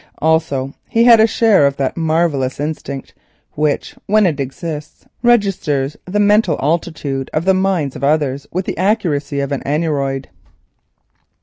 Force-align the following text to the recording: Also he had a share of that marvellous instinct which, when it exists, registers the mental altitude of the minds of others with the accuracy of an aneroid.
Also 0.17 0.73
he 0.89 1.03
had 1.03 1.19
a 1.19 1.27
share 1.27 1.67
of 1.67 1.77
that 1.77 1.95
marvellous 1.95 2.59
instinct 2.59 3.13
which, 3.51 3.93
when 4.07 4.25
it 4.25 4.39
exists, 4.39 5.05
registers 5.21 5.95
the 6.05 6.19
mental 6.19 6.57
altitude 6.59 7.29
of 7.35 7.45
the 7.45 7.53
minds 7.53 7.95
of 7.95 8.03
others 8.03 8.47
with 8.51 8.65
the 8.65 8.79
accuracy 8.79 9.39
of 9.39 9.51
an 9.51 9.61
aneroid. 9.63 10.27